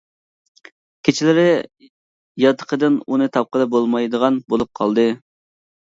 كېچىلىرى 1.07 1.43
ياتىقىدىن 2.47 2.99
ئۇنى 3.05 3.31
تاپقىلى 3.39 3.71
بولمايدىغان 3.79 4.45
بولۇپ 4.53 4.77
قالدى. 4.83 5.11